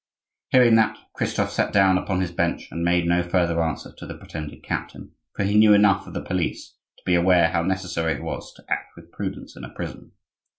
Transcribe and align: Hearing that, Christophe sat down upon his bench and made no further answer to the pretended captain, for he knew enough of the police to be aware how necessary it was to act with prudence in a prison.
Hearing 0.49 0.77
that, 0.77 0.97
Christophe 1.13 1.51
sat 1.51 1.71
down 1.71 1.95
upon 1.95 2.21
his 2.21 2.31
bench 2.31 2.69
and 2.71 2.83
made 2.83 3.05
no 3.05 3.21
further 3.21 3.61
answer 3.61 3.93
to 3.99 4.07
the 4.07 4.17
pretended 4.17 4.63
captain, 4.63 5.11
for 5.35 5.43
he 5.43 5.55
knew 5.59 5.73
enough 5.73 6.07
of 6.07 6.15
the 6.15 6.23
police 6.25 6.75
to 6.97 7.03
be 7.05 7.13
aware 7.13 7.49
how 7.49 7.61
necessary 7.61 8.13
it 8.13 8.23
was 8.23 8.51
to 8.55 8.65
act 8.67 8.95
with 8.95 9.11
prudence 9.11 9.55
in 9.55 9.63
a 9.63 9.69
prison. 9.69 10.13